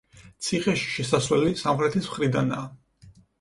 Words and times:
ციხეში 0.45 0.87
შესასვლელი 0.93 1.51
სამხრეთის 1.61 2.09
მხრიდანაა. 2.13 2.67